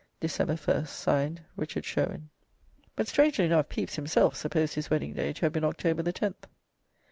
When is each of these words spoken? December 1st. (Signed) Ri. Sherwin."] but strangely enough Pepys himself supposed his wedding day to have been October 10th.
December 0.19 0.55
1st. 0.55 0.87
(Signed) 0.87 1.41
Ri. 1.55 1.67
Sherwin."] 1.83 2.29
but 2.95 3.07
strangely 3.07 3.45
enough 3.45 3.69
Pepys 3.69 3.97
himself 3.97 4.35
supposed 4.35 4.73
his 4.73 4.89
wedding 4.89 5.13
day 5.13 5.31
to 5.31 5.41
have 5.41 5.53
been 5.53 5.63
October 5.63 6.01
10th. 6.01 6.45